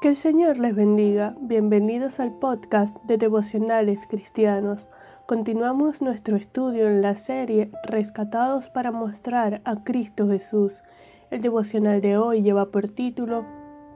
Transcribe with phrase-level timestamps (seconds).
[0.00, 1.34] Que el Señor les bendiga.
[1.40, 4.86] Bienvenidos al podcast de devocionales cristianos.
[5.26, 10.84] Continuamos nuestro estudio en la serie Rescatados para mostrar a Cristo Jesús.
[11.32, 13.44] El devocional de hoy lleva por título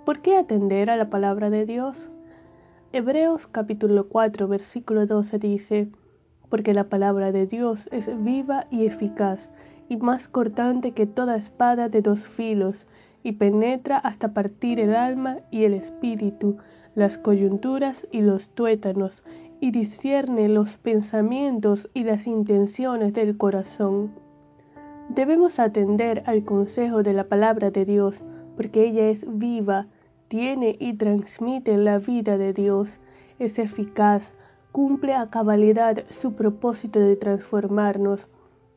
[0.04, 2.10] ¿Por qué atender a la palabra de Dios?
[2.92, 5.88] Hebreos capítulo 4 versículo 12 dice
[6.48, 9.50] Porque la palabra de Dios es viva y eficaz
[9.88, 12.86] y más cortante que toda espada de dos filos
[13.22, 16.56] y penetra hasta partir el alma y el espíritu,
[16.94, 19.22] las coyunturas y los tuétanos,
[19.60, 24.10] y discierne los pensamientos y las intenciones del corazón.
[25.08, 28.20] Debemos atender al consejo de la palabra de Dios,
[28.56, 29.86] porque ella es viva,
[30.28, 33.00] tiene y transmite la vida de Dios,
[33.38, 34.32] es eficaz,
[34.72, 38.28] cumple a cabalidad su propósito de transformarnos,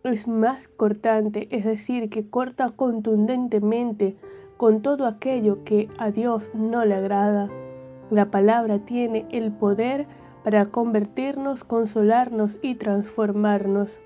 [0.09, 4.16] es más cortante, es decir, que corta contundentemente
[4.58, 7.50] con todo aquello que a Dios no le agrada.
[8.09, 10.08] La palabra tiene el poder
[10.44, 13.98] para convertirnos, consolarnos y transformarnos.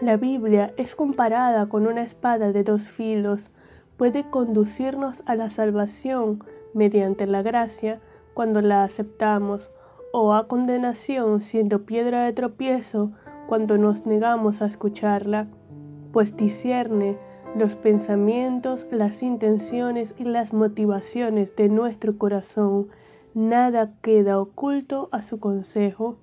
[0.00, 3.48] La Biblia es comparada con una espada de dos filos.
[3.96, 6.42] Puede conducirnos a la salvación
[6.74, 8.00] mediante la gracia
[8.34, 9.70] cuando la aceptamos,
[10.12, 13.12] o a condenación siendo piedra de tropiezo
[13.46, 15.46] cuando nos negamos a escucharla,
[16.12, 17.16] pues discierne
[17.54, 22.88] los pensamientos, las intenciones y las motivaciones de nuestro corazón.
[23.34, 26.16] Nada queda oculto a su consejo.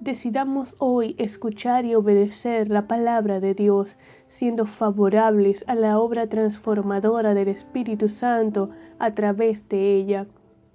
[0.00, 3.96] Decidamos hoy escuchar y obedecer la palabra de Dios,
[4.26, 10.26] siendo favorables a la obra transformadora del Espíritu Santo a través de ella,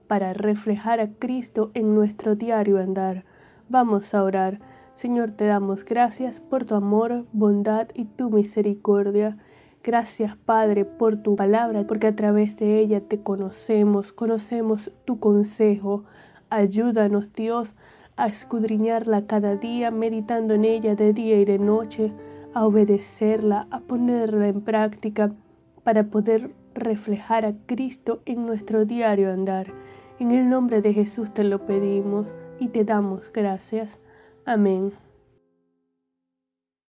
[0.08, 3.26] para reflejar a Cristo en nuestro diario andar.
[3.68, 4.60] Vamos a orar.
[4.98, 9.38] Señor, te damos gracias por tu amor, bondad y tu misericordia.
[9.84, 16.04] Gracias, Padre, por tu palabra, porque a través de ella te conocemos, conocemos tu consejo.
[16.50, 17.72] Ayúdanos, Dios,
[18.16, 22.12] a escudriñarla cada día, meditando en ella de día y de noche,
[22.56, 25.32] a obedecerla, a ponerla en práctica,
[25.84, 29.68] para poder reflejar a Cristo en nuestro diario andar.
[30.18, 32.26] En el nombre de Jesús te lo pedimos
[32.60, 34.00] y te damos gracias.
[34.48, 34.98] I mean,